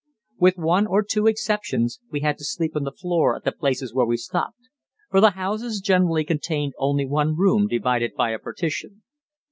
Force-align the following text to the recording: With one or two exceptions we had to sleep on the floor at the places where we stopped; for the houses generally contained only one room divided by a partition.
With 0.39 0.57
one 0.57 0.87
or 0.87 1.03
two 1.03 1.27
exceptions 1.27 1.99
we 2.09 2.21
had 2.21 2.39
to 2.39 2.43
sleep 2.43 2.75
on 2.75 2.85
the 2.85 2.91
floor 2.91 3.35
at 3.35 3.43
the 3.43 3.51
places 3.51 3.93
where 3.93 4.03
we 4.07 4.17
stopped; 4.17 4.67
for 5.11 5.21
the 5.21 5.29
houses 5.29 5.79
generally 5.79 6.23
contained 6.23 6.73
only 6.79 7.05
one 7.05 7.35
room 7.37 7.67
divided 7.67 8.15
by 8.15 8.31
a 8.31 8.39
partition. 8.39 9.03